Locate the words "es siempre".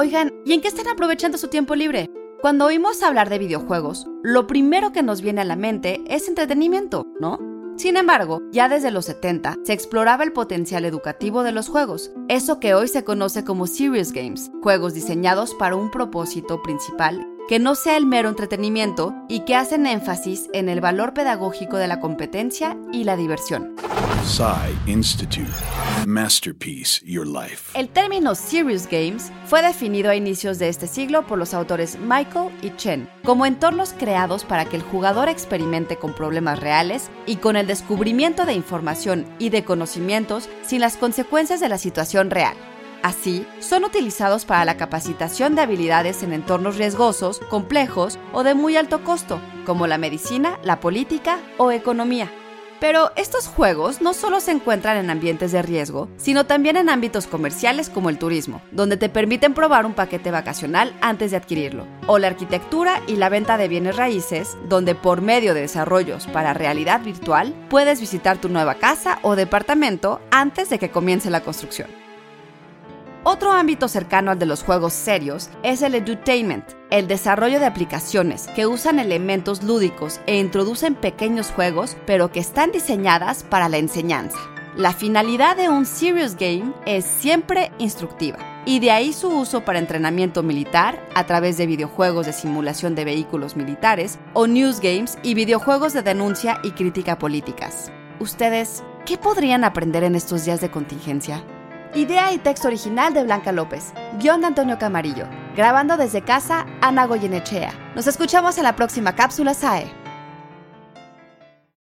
86.86-87.72